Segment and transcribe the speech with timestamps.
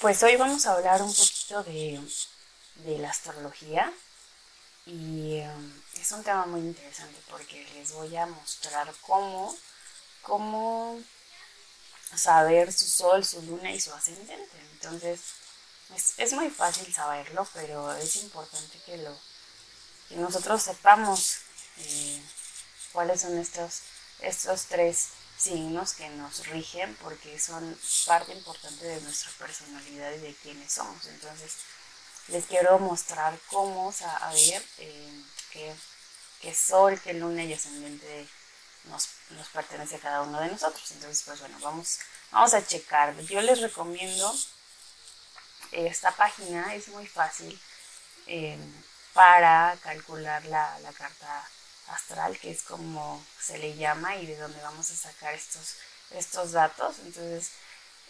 [0.00, 2.00] Pues hoy vamos a hablar un poquito de,
[2.98, 3.92] la astrología
[4.86, 9.54] y um, es un tema muy interesante porque les voy a mostrar cómo,
[10.22, 10.98] cómo
[12.16, 14.56] saber su sol, su luna y su ascendente.
[14.72, 15.20] Entonces,
[16.16, 19.14] es, muy fácil saberlo, pero es importante que, lo,
[20.08, 21.40] que nosotros sepamos
[21.76, 22.22] eh,
[22.94, 23.82] cuáles son estos,
[24.20, 25.08] estos tres
[25.40, 31.06] signos que nos rigen porque son parte importante de nuestra personalidad y de quiénes somos.
[31.06, 31.56] Entonces,
[32.28, 35.22] les quiero mostrar cómo saber eh,
[36.40, 38.28] qué, sol, qué luna y ascendente
[38.84, 40.90] nos, nos, pertenece a cada uno de nosotros.
[40.92, 41.98] Entonces, pues bueno, vamos,
[42.30, 43.18] vamos a checar.
[43.22, 44.34] Yo les recomiendo
[45.72, 47.58] esta página, es muy fácil
[48.26, 48.58] eh,
[49.14, 51.48] para calcular la, la carta
[51.90, 55.76] astral, que es como se le llama y de donde vamos a sacar estos,
[56.10, 56.98] estos datos.
[57.00, 57.50] Entonces,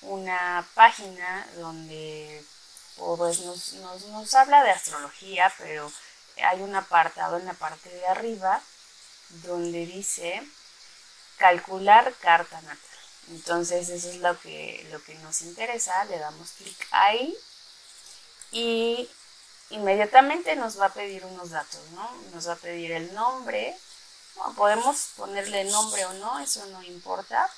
[0.01, 2.43] una, página donde
[2.97, 5.91] pues, nos, nos, nos habla de astrología, pero
[6.43, 8.61] hay un apartado en la parte de arriba
[9.43, 10.41] donde dice
[11.37, 12.77] calcular carta natal.
[13.29, 17.35] Entonces eso es lo que, lo que nos interesa, le damos clic ahí
[18.51, 19.09] y
[19.69, 22.11] inmediatamente nos va a pedir unos datos, ¿no?
[22.33, 23.77] Nos va a pedir el nombre,
[24.55, 27.49] podemos ponerle nombre o no, eso no importa,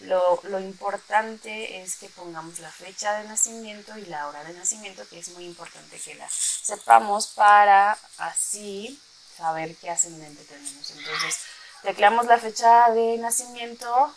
[0.00, 5.18] lo, importante es que pongamos la fecha de nacimiento y la hora de nacimiento, que
[5.18, 9.00] es muy importante que la sepamos para así
[9.36, 10.90] saber qué ascendente tenemos.
[10.90, 11.38] Entonces,
[11.82, 14.14] tecleamos la fecha de nacimiento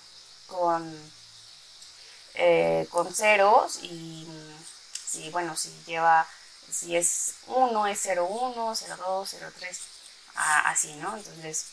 [0.48, 1.12] con,
[2.34, 4.28] eh, con ceros y
[5.08, 6.28] si, bueno, si lleva,
[6.70, 9.80] si es 1, es 01, 02, 03,
[10.36, 11.16] así, ¿no?
[11.16, 11.68] Entonces,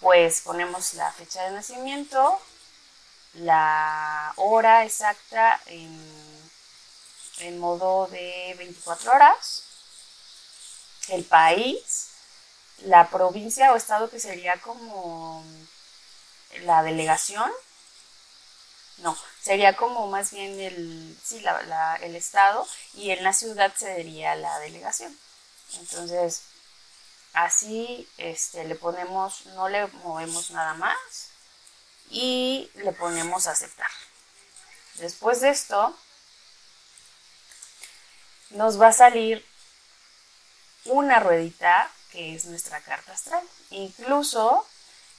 [0.00, 2.40] pues ponemos la fecha de nacimiento,
[3.38, 9.62] la hora exacta en, modo de 24 horas,
[11.08, 12.10] el país,
[12.84, 15.44] la provincia o estado que sería como
[16.62, 17.50] la delegación,
[18.98, 21.42] no, sería como más bien el, sí,
[22.00, 25.16] el estado y en la ciudad sería la delegación.
[25.78, 26.42] Entonces,
[27.34, 31.25] así este, le ponemos, no le movemos nada más
[32.10, 33.90] y le ponemos a aceptar.
[34.94, 35.96] Después de esto,
[38.50, 39.44] nos va a salir
[40.84, 43.42] una ruedita que es nuestra carta astral.
[43.70, 44.66] Incluso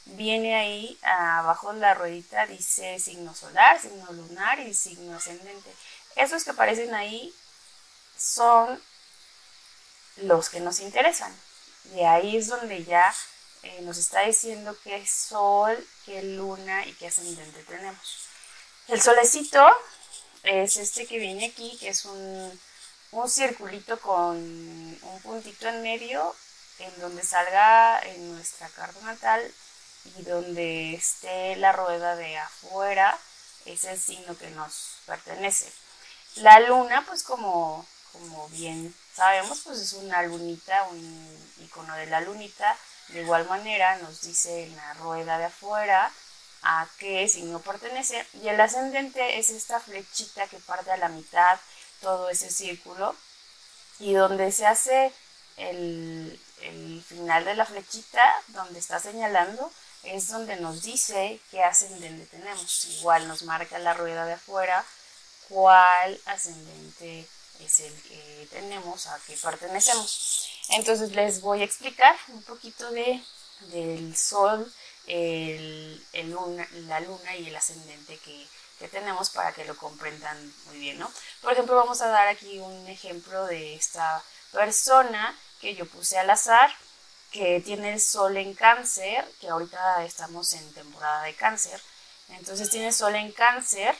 [0.05, 5.73] viene ahí abajo la ruedita, dice signo solar, signo lunar y signo ascendente.
[6.15, 7.33] Esos que aparecen ahí
[8.17, 8.81] son
[10.17, 11.35] los que nos interesan.
[11.85, 13.13] De ahí es donde ya
[13.67, 18.27] eh, nos está diciendo qué sol, qué luna y qué ascendente tenemos.
[18.87, 19.67] El solecito
[20.43, 22.59] es este que viene aquí, que es un,
[23.11, 26.33] un circulito con un puntito en medio,
[26.79, 29.53] en donde salga en nuestra carta natal
[30.17, 33.19] y donde esté la rueda de afuera,
[33.65, 35.69] es el signo que nos pertenece.
[36.35, 42.21] La luna, pues como, como bien sabemos, pues es una lunita, un icono de la
[42.21, 42.77] lunita,
[43.09, 46.11] de igual manera nos dice en la rueda de afuera
[46.63, 51.59] a qué signo pertenece y el ascendente es esta flechita que parte a la mitad
[52.01, 53.15] todo ese círculo
[53.99, 55.11] y donde se hace
[55.57, 56.39] el,
[57.07, 59.71] final de la flechita donde está señalando
[60.03, 62.85] es donde nos dice qué ascendente tenemos.
[62.85, 64.83] Igual nos marca la rueda de afuera
[65.49, 67.27] cuál ascendente
[67.65, 73.21] es el que tenemos a qué pertenecemos entonces les voy a explicar un poquito de,
[73.71, 74.71] del sol,
[75.05, 76.03] el,
[76.87, 78.47] la luna y el ascendente que,
[78.91, 81.11] tenemos para que lo comprendan muy bien, ¿no?
[81.41, 86.29] Por ejemplo, vamos a dar aquí un ejemplo de esta persona que yo puse al
[86.29, 86.71] azar,
[87.31, 91.81] que tiene el sol en cáncer, que ahorita estamos en temporada de cáncer,
[92.29, 93.95] entonces tiene sol en cáncer.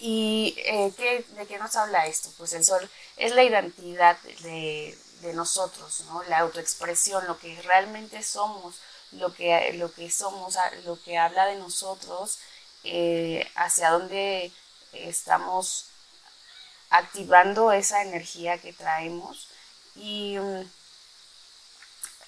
[0.00, 2.30] ¿Y eh, de qué nos habla esto?
[2.36, 6.22] Pues el sol es la identidad de, de nosotros, ¿no?
[6.24, 8.76] La autoexpresión, lo que realmente somos,
[9.12, 12.38] lo que, lo que somos, lo que habla de nosotros,
[12.84, 14.52] eh, hacia dónde
[14.92, 15.86] estamos
[16.90, 19.48] activando esa energía que traemos
[19.96, 20.70] y mm,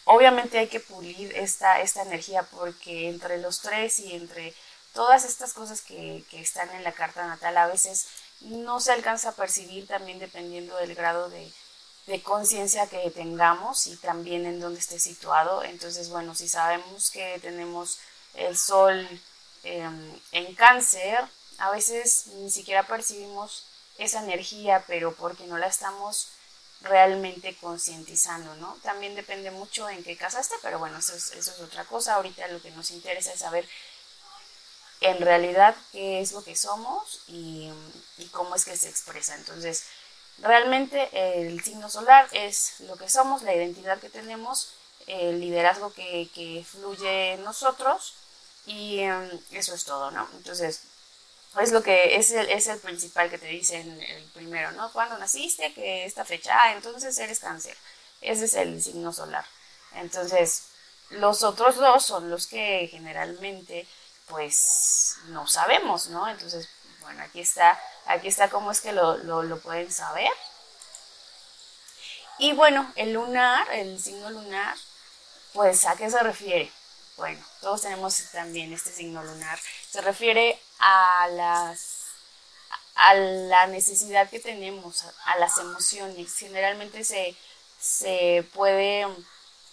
[0.05, 4.55] obviamente hay que pulir esta, esta energía porque entre los tres y entre
[4.97, 8.07] todas estas cosas que, que están en la carta natal a veces
[8.41, 11.53] no se alcanza a percibir también dependiendo del grado de,
[12.07, 15.63] de conciencia que tengamos y también en dónde esté situado.
[15.65, 17.99] Entonces, bueno, si sabemos que tenemos
[18.35, 19.07] el sol
[19.65, 21.19] em, en cáncer,
[21.59, 23.67] a veces ni siquiera percibimos
[23.99, 26.29] esa energía, pero porque no la estamos
[26.81, 28.79] realmente concientizando, ¿no?
[28.83, 32.15] También depende mucho en qué casa esté, pero bueno, eso es, eso es otra cosa.
[32.15, 33.69] Ahorita lo que nos interesa es saber
[35.01, 37.71] en realidad qué es lo que somos y,
[38.19, 39.35] y cómo es que se expresa.
[39.35, 39.85] Entonces,
[40.39, 41.09] Realmente
[41.41, 44.73] el signo solar es lo que somos, la identidad que tenemos,
[45.07, 48.15] el liderazgo que, fluye en nosotros
[48.67, 50.29] y em, eso es todo, ¿no?
[50.35, 50.83] Entonces,
[51.61, 54.93] es lo que es el, es el principal que te dicen el primero, ¿no?
[54.93, 57.77] Cuando naciste, que esta fecha, ah, entonces eres cáncer.
[58.21, 59.45] Ese es el signo solar.
[59.95, 60.65] Entonces,
[61.11, 63.87] los otros dos son los que generalmente,
[64.29, 66.29] pues, no sabemos, ¿no?
[66.29, 66.69] Entonces,
[67.01, 70.31] bueno, aquí está, aquí está cómo es que lo, lo, pueden saber.
[72.39, 74.77] Y bueno, el lunar, el signo lunar,
[75.53, 76.71] pues ¿a qué se refiere?
[77.17, 79.59] Bueno, todos tenemos también este signo lunar.
[79.91, 81.97] Se refiere a las
[82.97, 86.35] a la necesidad que tenemos, a las emociones.
[86.37, 87.37] Generalmente se,
[87.79, 89.07] se puede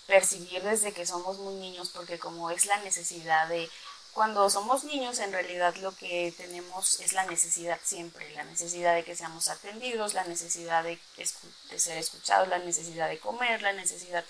[0.07, 3.69] percibir desde que somos muy niños, porque como es la necesidad de
[4.13, 9.03] cuando somos niños en realidad lo que tenemos es la necesidad siempre, la necesidad de
[9.03, 10.99] que seamos atendidos, la necesidad de,
[11.77, 14.23] ser escuchados, la necesidad de comer, la necesidad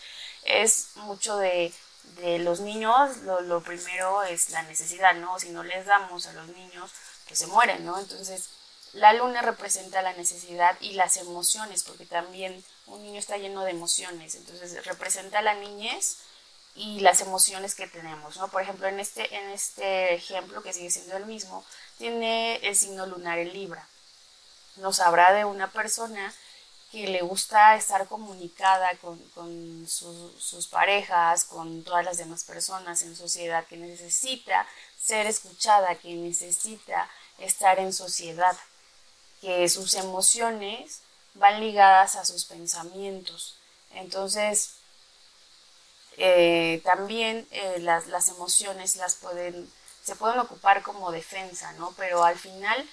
[0.44, 1.74] es mucho de,
[2.40, 5.40] los niños, lo, primero es la necesidad, ¿no?
[5.40, 6.92] Si no les damos a los niños,
[7.28, 7.98] pues se mueren, ¿no?
[7.98, 8.50] Entonces,
[8.94, 13.72] la luna representa la necesidad y las emociones, porque también un niño está lleno de
[13.72, 16.18] emociones, entonces representa la niñez,
[16.76, 18.48] y las emociones que tenemos, ¿no?
[18.48, 21.64] Por ejemplo, en este, en este ejemplo, que sigue siendo el mismo,
[21.98, 23.88] tiene el signo lunar en Libra.
[24.78, 26.34] Nos habla de una persona
[26.92, 33.16] que le gusta estar comunicada con, con sus parejas, con todas las demás personas en
[33.16, 34.68] sociedad, que necesita
[35.00, 37.10] ser escuchada, que necesita
[37.40, 38.56] estar en sociedad,
[39.42, 41.02] que sus emociones
[41.36, 43.58] van ligadas a sus pensamientos.
[43.92, 44.76] Entonces,
[46.18, 49.72] eh, también eh, las, las, emociones las pueden,
[50.04, 51.94] se pueden ocupar como defensa, ¿no?
[51.98, 52.88] Pero al final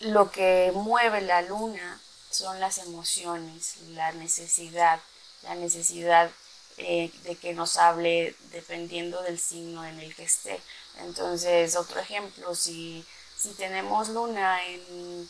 [0.00, 2.00] lo que mueve la luna
[2.30, 5.00] son las emociones, la necesidad,
[5.42, 6.30] la necesidad
[6.78, 10.60] eh, de que nos hable dependiendo del signo en el que esté.
[10.98, 13.04] Entonces, otro ejemplo, si,
[13.36, 15.28] si tenemos luna en,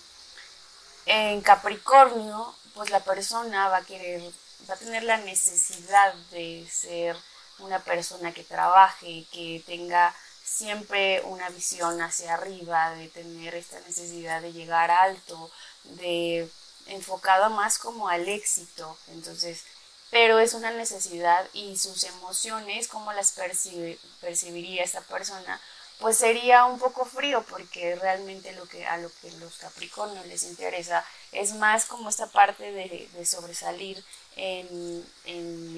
[1.07, 4.23] en Capricornio, pues la persona va a querer
[4.69, 7.17] va a tener la necesidad de ser
[7.59, 10.15] una persona que trabaje, que tenga
[10.45, 15.51] siempre una visión hacia arriba, de tener esta necesidad de llegar alto,
[15.85, 16.49] de
[16.87, 18.97] enfocado más como al éxito.
[19.09, 19.65] Entonces,
[20.11, 25.61] pero es una necesidad y sus emociones, cómo las percibiría esta persona,
[26.01, 30.45] pues sería un poco frío porque realmente lo que a lo que los Capricornios les
[30.45, 34.03] interesa es más como esta parte de, sobresalir
[34.37, 35.05] en,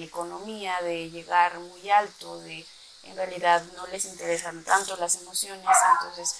[0.01, 2.65] economía, de llegar muy alto, de
[3.03, 5.65] en realidad no les interesan tanto las emociones,
[5.99, 6.35] entonces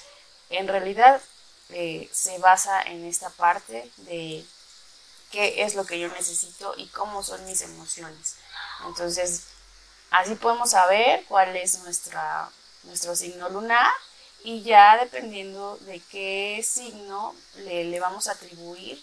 [0.50, 1.22] en realidad
[1.70, 4.46] eh, se basa en esta parte de
[5.32, 8.36] qué es lo que yo necesito y cómo son mis emociones.
[8.86, 9.44] Entonces,
[10.12, 12.50] así podemos saber cuál es nuestra
[12.84, 13.92] nuestro signo lunar
[14.44, 19.02] y ya dependiendo de qué signo le, vamos a atribuir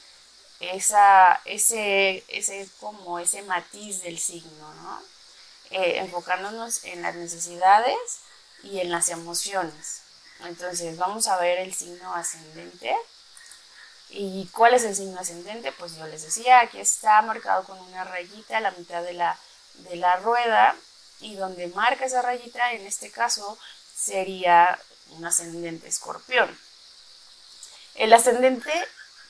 [0.60, 5.02] esa, ese, ese, como ese matiz del signo, ¿no?
[5.70, 7.96] Eh, enfocándonos en las necesidades
[8.62, 10.02] y en las emociones.
[10.44, 12.94] Entonces vamos a ver el signo ascendente.
[14.10, 15.72] ¿Y cuál es el signo ascendente?
[15.72, 19.38] Pues yo les decía, aquí está marcado con una rayita a la mitad de la,
[19.74, 20.74] de la rueda
[21.20, 23.58] y donde marca esa rayita, en este caso,
[23.94, 24.78] sería
[25.10, 26.58] un ascendente escorpión.
[27.94, 28.72] El ascendente,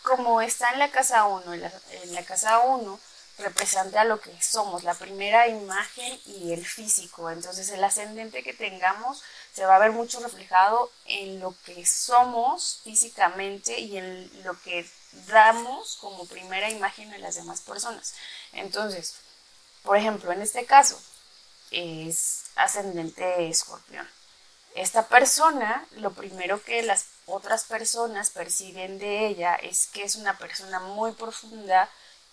[0.03, 3.01] como está en la casa 1, en la, casa 1
[3.39, 7.31] representa lo que somos, la primera imagen y el físico.
[7.31, 12.81] Entonces el ascendente que tengamos se va a ver mucho reflejado en lo que somos
[12.85, 14.89] físicamente y en lo que
[15.27, 18.15] damos como primera imagen a las demás personas.
[18.53, 19.17] Entonces,
[19.83, 21.01] por ejemplo, en este caso
[21.71, 24.09] es ascendente escorpión.
[24.75, 30.37] Esta persona, lo primero que las otras personas perciben de ella es que es una
[30.39, 31.89] persona muy profunda,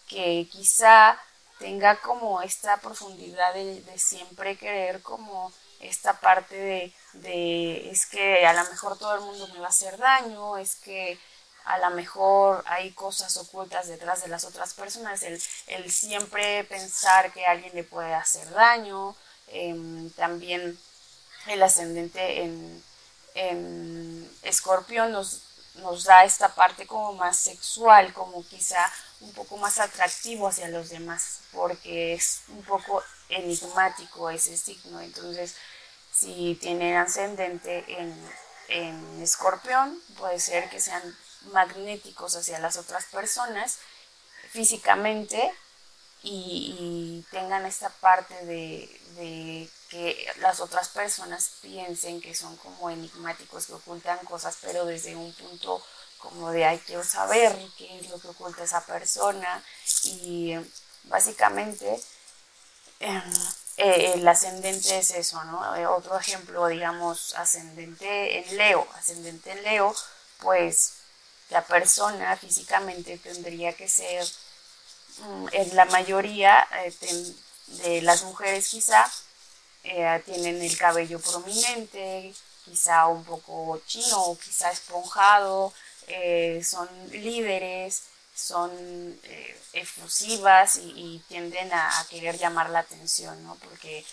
[0.08, 1.20] que quizá
[1.60, 8.70] tenga como esta profundidad de, siempre querer como esta parte de, es que a lo
[8.70, 11.20] mejor todo el mundo me va a hacer daño, es que
[11.66, 17.34] a lo mejor hay cosas ocultas detrás de las otras personas, el, el siempre pensar
[17.34, 19.16] que alguien le puede hacer daño,
[19.48, 20.80] em, también
[21.48, 22.84] el ascendente en,
[24.41, 25.41] escorpión nos,
[25.75, 28.91] nos da esta parte como más sexual, como quizá
[29.22, 35.00] un poco más atractivo hacia los demás, porque es un poco enigmático ese signo.
[35.01, 35.56] Entonces,
[36.13, 38.15] si tienen ascendente en,
[38.70, 41.01] en escorpión, puede ser que sean
[41.53, 43.77] magnéticos hacia las otras personas
[44.50, 45.51] físicamente
[46.24, 53.74] y, tengan esta parte de, que las otras personas piensen que son como enigmáticos, que
[53.74, 55.81] ocultan cosas, pero desde un punto
[56.17, 59.63] como de, ay, quiero saber qué es lo que oculta esa persona
[60.03, 60.55] y
[61.03, 62.01] básicamente
[63.00, 63.33] em,
[63.77, 65.75] eh, el ascendente es eso, ¿no?
[65.75, 69.95] Eh, otro ejemplo, digamos, ascendente en Leo, ascendente en Leo,
[70.39, 70.93] pues
[71.50, 74.25] la persona físicamente tendría que ser,
[75.51, 77.33] en la mayoría eh,
[77.83, 79.09] de las mujeres quizá,
[79.83, 82.33] eh, tienen el cabello prominente,
[82.65, 85.74] quizá un poco chino, quizá esponjado,
[86.07, 88.03] eh, son líderes,
[88.36, 89.19] son
[89.74, 93.55] efusivas y, tienden a, querer llamar la atención, ¿no?
[93.55, 94.05] Porque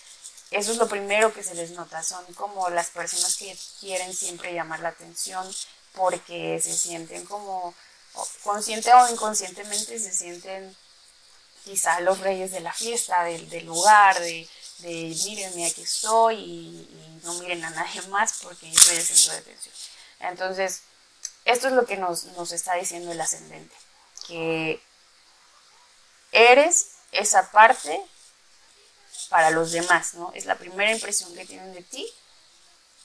[0.51, 4.53] eso es lo primero que se les nota, son como las personas que quieren siempre
[4.53, 5.47] llamar la atención,
[5.93, 7.75] porque se sienten como,
[8.43, 10.75] consciente o inconscientemente, se sienten
[11.65, 14.47] quizá los reyes de la fiesta, del, lugar, de,
[14.79, 19.33] de mírenme aquí estoy y, no miren a nadie más porque yo soy el centro
[19.33, 19.75] de atención.
[20.19, 20.83] Entonces,
[21.43, 23.75] esto es lo que nos, nos está diciendo el ascendente,
[24.27, 24.79] que
[26.31, 27.99] eres esa parte
[29.29, 30.31] para los demás, ¿no?
[30.35, 32.07] Es la primera impresión que tienen de ti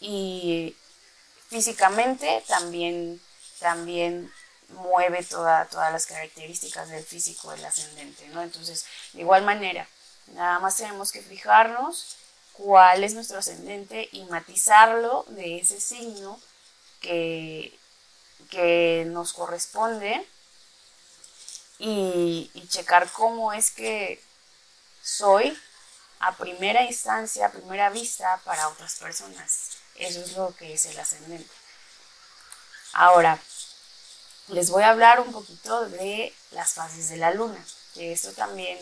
[0.01, 0.77] y
[1.49, 3.21] físicamente también,
[3.59, 4.33] también
[4.73, 8.43] mueve toda, todas las características del físico del ascendente, ¿no?
[8.43, 9.89] Entonces, de igual manera,
[10.29, 12.17] nada más tenemos que fijarnos
[12.53, 16.41] cuál es nuestro ascendente y matizarlo de ese signo
[17.01, 17.79] que,
[18.51, 20.27] que nos corresponde
[21.79, 24.23] y, y checar cómo es que
[25.03, 25.59] soy
[26.21, 29.79] a primera instancia, a primera vista para otras personas.
[29.95, 31.51] Eso es lo que es el ascendente.
[32.93, 33.39] Ahora,
[34.51, 37.65] les voy a hablar un poquito de las fases de la luna,
[37.95, 38.79] que esto también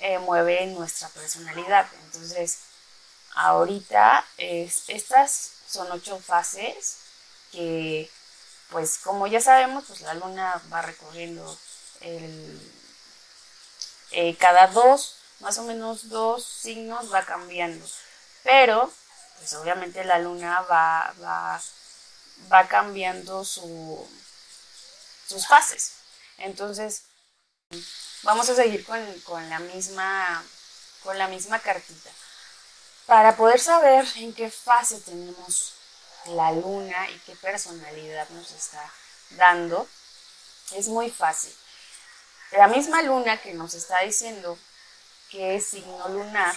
[0.00, 1.86] eh, mueve nuestra personalidad.
[2.04, 2.58] Entonces,
[3.34, 6.98] ahorita estas son ocho fases
[7.52, 8.10] que,
[8.70, 11.58] pues como ya sabemos, pues la luna va recorriendo
[12.00, 12.60] el,
[14.12, 17.84] eh, cada dos, más o menos dos signos va cambiando.
[18.42, 18.92] Pero
[19.38, 24.08] pues obviamente la luna va, va, cambiando su,
[25.26, 25.92] sus fases.
[26.38, 27.04] Entonces,
[28.22, 30.44] vamos a seguir con, la misma,
[31.02, 32.10] con la misma cartita.
[33.06, 35.74] Para poder saber en qué fase tenemos
[36.26, 38.92] la luna y qué personalidad nos está
[39.30, 39.88] dando,
[40.72, 41.54] es muy fácil.
[42.52, 44.58] La misma luna que nos está diciendo
[45.30, 46.54] qué signo lunar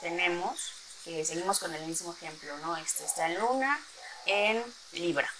[0.00, 0.58] tenemos,
[1.04, 2.76] que seguimos con el mismo ejemplo, ¿no?
[2.76, 3.80] Este está en luna,
[4.26, 5.30] en libra.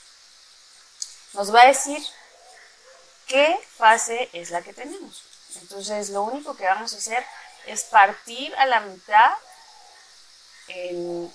[1.32, 2.02] Nos va a decir
[3.30, 5.22] qué fase es la que tenemos.
[5.62, 7.25] Entonces, lo único que vamos a hacer
[7.66, 9.32] es partir a la mitad
[10.68, 11.32] en,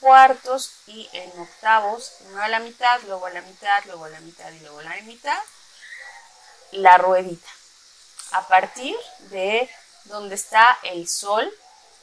[0.00, 4.20] cuartos y en octavos, primero a la mitad, luego a la mitad, luego a la
[4.20, 5.42] mitad y luego a la mitad,
[6.72, 7.48] la ruedita.
[8.32, 8.94] A partir
[9.30, 9.68] de
[10.04, 11.50] donde está el sol,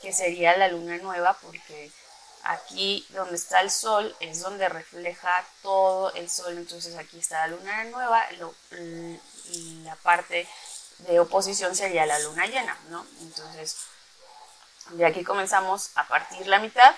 [0.02, 1.92] que sería la luna nueva, porque
[2.44, 7.56] aquí donde está el sol es donde refleja todo el sol, entonces aquí está la
[7.56, 8.26] luna nueva,
[9.50, 10.48] y la parte
[11.00, 13.06] de oposición sería la luna llena, ¿no?
[13.22, 13.78] Entonces,
[14.92, 16.96] de aquí comenzamos a partir la mitad,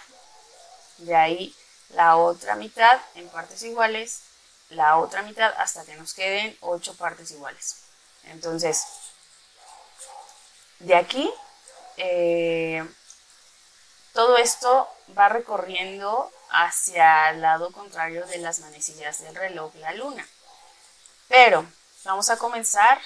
[0.97, 1.55] de ahí
[1.89, 4.21] la otra mitad en partes iguales,
[4.69, 7.83] la otra mitad hasta que nos queden ocho partes iguales.
[8.23, 8.83] Entonces,
[10.79, 11.31] de aquí
[11.97, 12.85] eh,
[14.13, 20.25] todo esto va recorriendo hacia el lado contrario de las manecillas del reloj, la luna.
[21.27, 21.65] Pero
[22.05, 23.01] vamos a comenzar,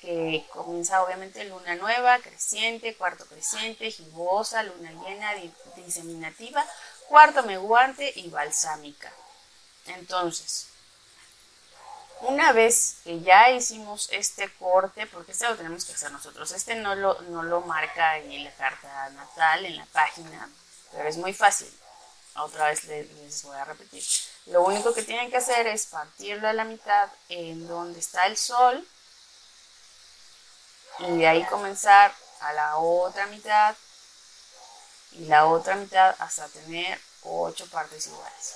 [0.00, 5.34] que comienza obviamente luna nueva, creciente, cuarto creciente, gibosa, luna llena,
[5.76, 6.64] diseminativa,
[7.08, 9.12] cuarto menguante y balsámica.
[9.86, 10.68] Entonces,
[12.22, 16.74] una vez que ya hicimos este corte, porque este lo tenemos que hacer nosotros, este
[16.74, 20.48] no lo, no lo marca en la carta natal, en la página,
[20.92, 21.72] pero es muy fácil.
[22.36, 24.04] otra vez les voy a repetir.
[24.46, 28.36] Lo único que tienen que hacer es partirlo a la mitad en donde está el
[28.36, 28.86] sol
[31.00, 33.76] y de ahí comenzar a la otra mitad
[35.12, 38.54] y la otra mitad hasta tener ocho partes iguales.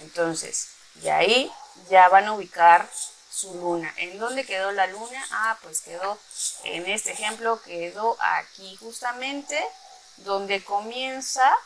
[0.00, 1.52] Entonces, de ahí
[1.90, 2.88] ya van a ubicar
[3.30, 3.92] su luna.
[3.96, 5.26] ¿En dónde quedó la luna?
[5.30, 6.18] Ah, pues quedó,
[6.64, 9.62] en este ejemplo, quedó aquí justamente
[10.18, 11.56] donde comienza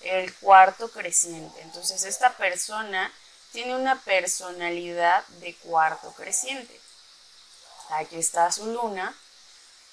[0.00, 1.60] el cuarto creciente.
[1.62, 3.12] Entonces, esta persona
[3.52, 6.80] tiene una personalidad de cuarto creciente.
[7.90, 9.14] Aquí está su luna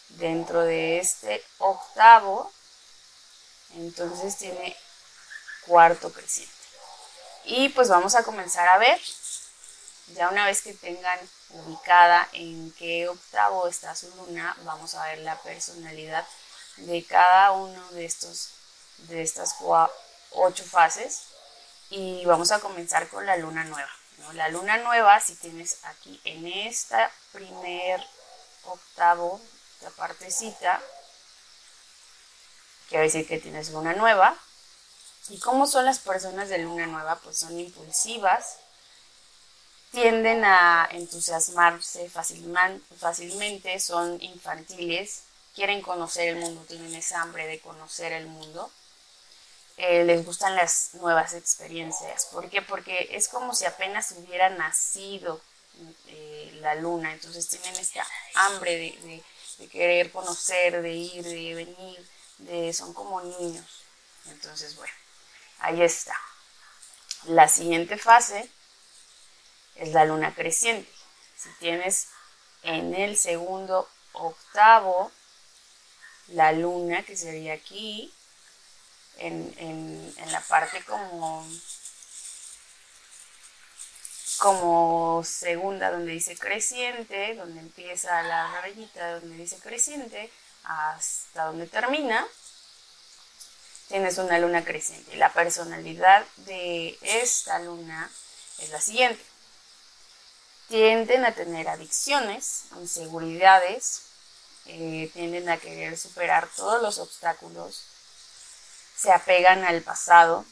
[0.10, 2.52] dentro de este octavo.
[3.76, 4.76] Entonces tiene
[5.66, 6.54] cuarto creciente.
[7.46, 9.00] Y pues vamos a comenzar a ver
[10.08, 15.20] ya una vez que tengan ubicada en qué octavo está su luna, vamos a ver
[15.20, 16.26] la personalidad
[16.78, 18.52] de cada uno de estos
[18.98, 19.56] de estas
[20.32, 21.24] ocho fases
[21.90, 23.90] y vamos a comenzar con la luna nueva.
[24.34, 28.02] La luna nueva, si tienes aquí en esta primer
[28.64, 29.42] octavo,
[29.76, 30.82] esta partecita,
[32.90, 34.38] quiere decir que tienes luna nueva.
[35.30, 37.16] ¿Y cómo son las personas de luna nueva?
[37.18, 38.58] Pues son impulsivas,
[39.92, 45.24] tienden a entusiasmarse fácilmente, son infantiles,
[45.56, 48.72] quieren conocer el mundo, tienen esa hambre de conocer el mundo.
[49.78, 52.28] Eh, les gustan las nuevas experiencias.
[52.28, 52.62] ¿Por qué?
[52.62, 55.42] Porque es como si apenas hubiera nacido
[56.08, 58.06] eh, la luna, entonces tienen esta
[58.36, 59.24] hambre de,
[59.58, 63.66] de, querer conocer, de ir, de venir, de, son como niños.
[64.28, 64.94] Entonces, bueno,
[65.60, 66.16] ahí está.
[67.26, 68.50] La siguiente fase
[69.76, 70.92] es la luna creciente.
[71.38, 72.08] Si tienes
[72.64, 75.12] en el segundo octavo
[76.30, 78.12] la luna, que sería aquí,
[79.18, 81.48] en, la parte como,
[84.40, 90.32] como segunda, donde dice creciente, donde empieza la rayita, donde dice creciente,
[90.64, 92.26] hasta donde termina,
[93.88, 95.16] tienes una luna creciente.
[95.16, 98.10] La personalidad de esta luna
[98.60, 99.24] es la siguiente
[100.68, 104.02] tienden a tener adicciones, inseguridades,
[104.66, 107.84] eh, tienden a querer superar todos los obstáculos,
[108.96, 110.46] se apegan al pasado,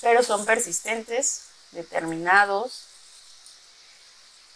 [0.00, 2.84] pero son persistentes, determinados,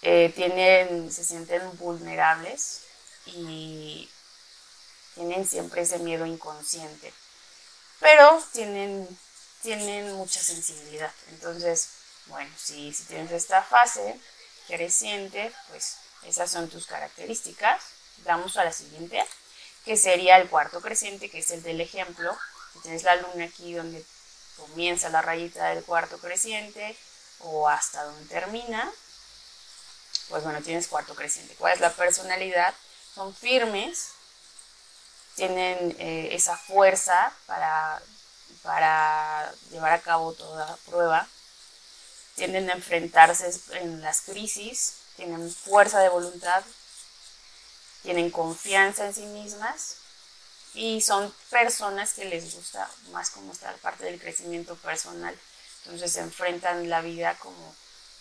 [0.03, 2.83] eh, tienen, se sienten vulnerables
[3.27, 4.09] y
[5.14, 7.12] tienen siempre ese miedo inconsciente,
[8.00, 9.08] pero tienen,
[9.62, 11.12] tienen mucha sensibilidad.
[11.30, 11.88] Entonces,
[12.26, 14.18] bueno, si, si tienes esta fase
[14.66, 17.82] creciente, pues esas son tus características.
[18.24, 19.24] Vamos a la siguiente,
[19.84, 22.37] que sería el cuarto creciente, que es el del ejemplo.
[22.82, 24.04] tienes la luna aquí donde
[24.56, 26.96] comienza la rayita del cuarto creciente
[27.40, 28.90] o hasta donde termina,
[30.28, 31.54] pues bueno, tienes cuarto creciente.
[31.54, 32.74] ¿Cuál es la personalidad?
[33.14, 34.08] Son firmes,
[35.38, 38.03] tienen eh, esa fuerza para,
[38.62, 41.27] para llevar a cabo toda prueba
[42.38, 46.62] tienden a enfrentarse en las crisis, tienen fuerza de voluntad,
[48.03, 49.96] tienen confianza en sí mismas
[50.72, 55.37] y son personas que les gusta más como esta parte del crecimiento personal.
[55.85, 57.74] Entonces se enfrentan la vida como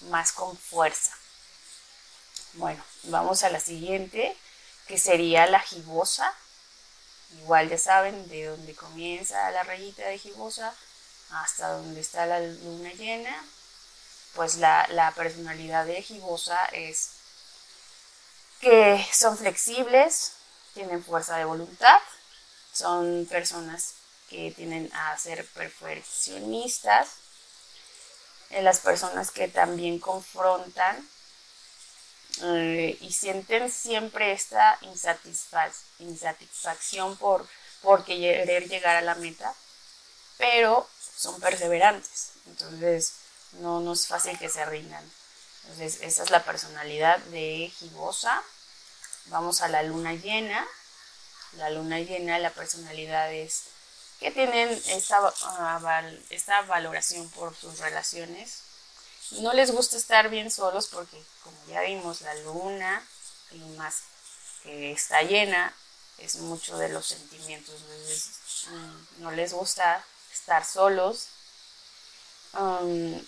[0.10, 1.16] más con fuerza.
[2.54, 4.36] Bueno, vamos a la siguiente,
[4.88, 6.34] que sería la gibosa.
[7.34, 10.74] Igual ya saben de dónde comienza la rayita de gibosa
[11.32, 13.44] hasta donde está la luna llena
[14.38, 17.10] pues la, personalidad de Gibosa es
[18.62, 20.34] que son flexibles,
[20.76, 22.00] tienen fuerza de voluntad,
[22.72, 23.96] son personas
[24.30, 27.08] que tienen a ser perfeccionistas,
[28.52, 31.08] las personas que también confrontan
[32.44, 34.78] eh, y sienten siempre esta
[36.00, 37.48] insatisfacción por,
[37.82, 39.54] por querer llegar a la meta,
[40.38, 42.34] pero son perseverantes.
[42.46, 43.14] Entonces,
[43.54, 45.04] no, no es fácil que se rindan.
[45.64, 48.44] Entonces, esa es la personalidad de Gibosa.
[49.26, 50.66] Vamos a la luna llena.
[51.54, 53.64] La luna llena, la personalidad es
[54.20, 58.62] que tienen esta, ah, esta valoración por sus relaciones.
[59.32, 63.06] No les gusta estar bien solos porque, como ya vimos, la luna,
[63.52, 64.04] y más
[64.64, 65.74] que está llena,
[66.18, 67.76] es mucho de los sentimientos.
[67.82, 68.32] Entonces,
[68.70, 71.28] mm, no les gusta estar solos.
[72.54, 73.22] Um,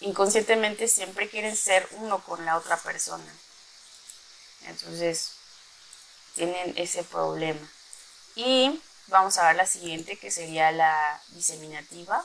[0.00, 3.32] inconscientemente siempre quieren ser uno con la otra persona.
[4.62, 5.32] Entonces,
[6.34, 7.68] tienen ese problema.
[8.34, 12.24] Y vamos a ver la siguiente que sería la diseminativa.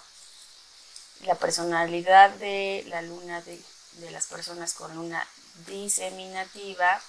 [1.28, 3.62] La personalidad de la luna de,
[3.94, 5.28] de las personas con luna
[5.66, 7.02] diseminativa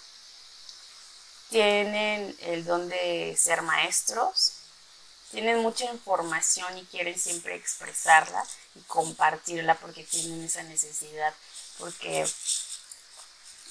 [1.51, 4.55] tienen el don de ser maestros,
[5.31, 11.33] tienen mucha información y quieren siempre expresarla y compartirla porque tienen esa necesidad,
[11.79, 12.27] porque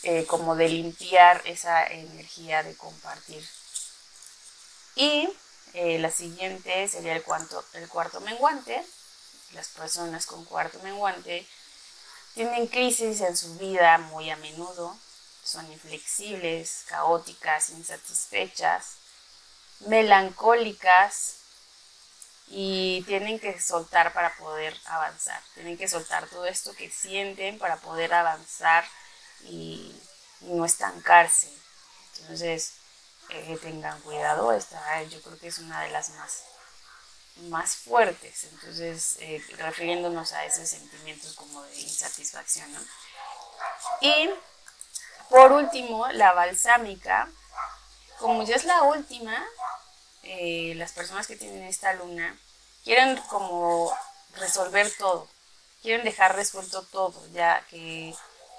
[0.03, 3.45] eh, como de limpiar esa energía de compartir.
[4.95, 5.29] Y
[5.73, 7.25] eh, la siguiente sería el,
[7.73, 8.85] el cuarto menguante.
[9.57, 11.47] Las personas con cuarto menguante
[12.35, 14.95] tienen crisis en su vida muy a menudo,
[15.43, 18.97] son inflexibles, caóticas, insatisfechas,
[19.79, 21.37] melancólicas
[22.49, 25.41] y tienen que soltar para poder avanzar.
[25.55, 28.85] Tienen que soltar todo esto que sienten para poder avanzar
[29.41, 29.99] y,
[30.41, 31.51] no estancarse.
[32.19, 32.73] Entonces,
[33.29, 36.43] eh, tengan cuidado, esta yo creo que es una de las más,
[37.43, 38.45] más fuertes.
[38.45, 42.69] Entonces, eh, refiriéndonos a esos sentimientos como de insatisfacción.
[44.01, 44.29] Y
[45.29, 47.29] por último, la balsámica,
[48.19, 49.45] como ya es la última,
[50.23, 52.37] eh, las personas que tienen esta luna
[52.83, 53.95] quieren como
[54.35, 55.27] resolver todo,
[55.81, 58.13] quieren dejar resuelto todo, ya que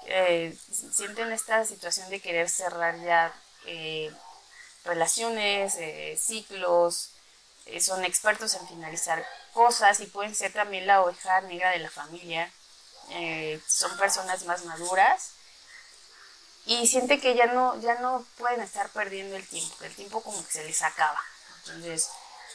[0.05, 3.33] eh, sienten esta situación de querer cerrar ya
[4.83, 5.77] relaciones,
[6.19, 7.11] ciclos,
[7.81, 12.51] son expertos en finalizar cosas y pueden ser también la oveja negra de la familia,
[13.67, 15.31] son personas más maduras
[16.65, 20.45] y siente que ya no, ya no pueden estar perdiendo el tiempo, el tiempo como
[20.45, 21.19] que se les acaba.
[21.65, 22.09] Entonces,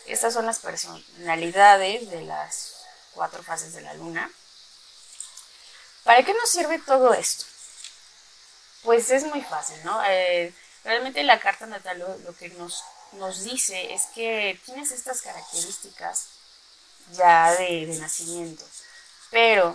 [0.06, 2.74] estas son las personalidades de las
[3.12, 4.30] cuatro fases de la luna.
[6.04, 7.44] ¿Para qué nos sirve todo esto?
[8.82, 10.00] Pues es muy fácil, ¿no?
[10.06, 16.28] Eh, realmente la carta natal lo, que nos, nos, dice es que tienes estas características
[17.12, 18.64] ya de, nacimiento,
[19.30, 19.74] pero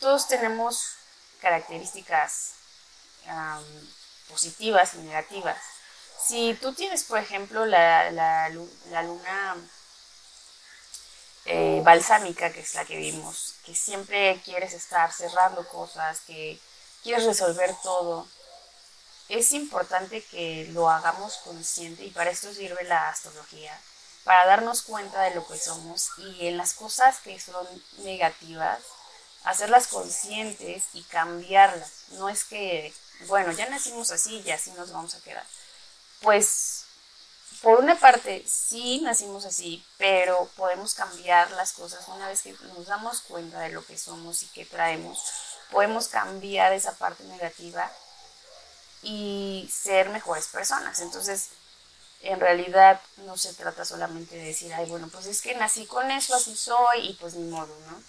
[0.00, 0.96] todos tenemos
[1.40, 2.52] características
[4.28, 5.58] positivas y negativas.
[6.26, 9.56] Si tú tienes, por ejemplo, la, la, luna
[11.44, 16.58] eh, balsámica, que es la que vimos, que siempre quieres estar cerrando cosas, que
[17.02, 18.26] quieres resolver todo,
[19.28, 23.78] es importante que lo hagamos consciente y para esto sirve la astrología,
[24.24, 27.66] para darnos cuenta de lo que somos y en las cosas que son
[27.98, 28.80] negativas,
[29.44, 31.90] hacerlas conscientes y cambiarlas.
[32.12, 32.92] No es que
[33.26, 35.44] bueno, ya nacimos así y así nos vamos a quedar.
[36.20, 36.84] Pues,
[37.62, 42.86] por una parte, sí nacimos así, pero podemos cambiar las cosas una vez que nos
[42.86, 45.22] damos cuenta de lo que somos y que traemos.
[45.70, 47.90] Podemos cambiar esa parte negativa
[49.04, 50.98] y ser mejores personas.
[51.00, 51.50] Entonces,
[52.22, 56.10] en realidad no se trata solamente de decir, ay, bueno, pues es que nací con
[56.10, 58.02] eso, así soy y pues ni modo, ¿no?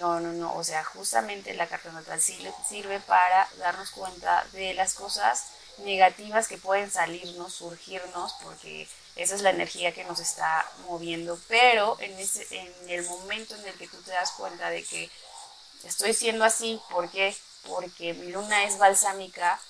[0.00, 0.54] No, no, no.
[0.56, 5.46] O sea, justamente la carta natal sirve para darnos cuenta de las cosas
[5.78, 11.38] negativas que pueden salirnos, surgirnos, porque esa es la energía que nos está moviendo.
[11.48, 15.10] Pero en, ese, en el momento en el que tú te das cuenta de que
[15.84, 17.34] estoy siendo así, ¿por qué?
[17.66, 19.60] Porque mi luna es balsámica,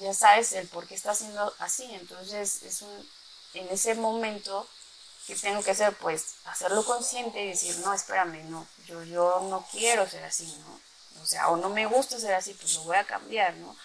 [0.00, 1.84] ya sabes el por qué está siendo así.
[1.94, 3.10] Entonces, es un,
[3.54, 4.66] en ese momento
[5.26, 5.94] ¿qué tengo que hacer?
[5.96, 10.80] Pues hacerlo consciente y decir, no, espérame, no, yo, yo no quiero ser así, ¿no?
[11.22, 13.76] O sea, o no me gusta ser así, pues lo voy a cambiar, ¿no?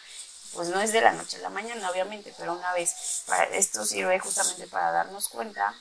[0.54, 4.20] Pues no es de la noche a la mañana, obviamente, pero una vez, esto sirve
[4.20, 5.74] justamente para darnos cuenta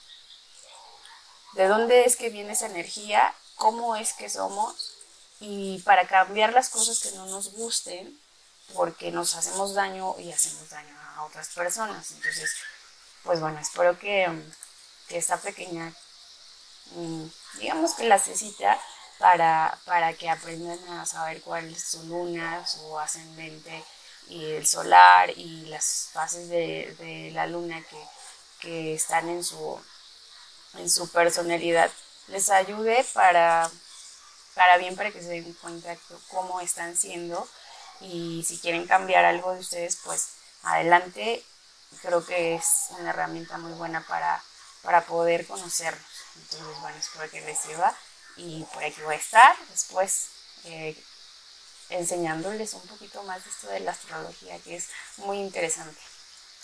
[1.54, 4.94] de dónde es que viene esa energía, cómo es que somos
[5.40, 8.18] y para cambiar las cosas que no nos gusten
[8.74, 12.11] porque nos hacemos daño y hacemos daño a otras personas.
[12.11, 12.54] Entonces,
[13.22, 14.28] pues bueno, espero que
[15.11, 15.92] que esta pequeña,
[16.92, 17.26] mm,
[17.59, 18.80] digamos que la necesita
[19.18, 23.85] para, para que aprendan a saber cuál es su luna, su ascendente
[24.28, 28.06] y el solar y las fases de, la luna que,
[28.61, 29.80] que, están en su,
[30.74, 31.90] en su personalidad.
[32.28, 33.68] Les ayude para,
[34.54, 35.96] para bien, para que se den cuenta
[36.28, 37.48] cómo están siendo
[38.00, 40.30] y si quieren cambiar algo de ustedes, pues
[40.62, 41.44] adelante.
[42.02, 42.64] Creo que es
[42.98, 44.42] una herramienta muy buena para
[44.82, 46.02] para poder conocernos.
[46.36, 47.94] Entonces, bueno, espero que les sirva
[48.36, 50.28] y por aquí voy a estar después
[50.64, 50.96] eh,
[51.90, 56.00] enseñándoles un poquito más de esto de la astrología, que es muy interesante.